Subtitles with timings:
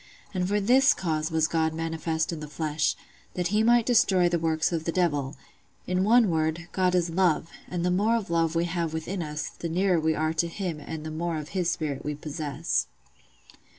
[0.33, 2.95] And for this cause was God manifest in the flesh,
[3.35, 5.35] that He might destroy the works of the Devil:
[5.85, 9.49] in one word, God is LOVE; and the more of love we have within us,
[9.51, 12.87] the nearer we are to Him and the more of His spirit we possess.